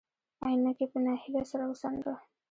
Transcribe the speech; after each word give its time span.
عينکي 0.45 0.85
په 0.91 0.97
نهيلۍ 1.05 1.43
سر 1.51 1.61
وڅنډه. 1.67 2.13